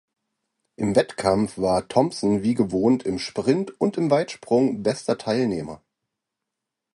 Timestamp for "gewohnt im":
2.55-3.19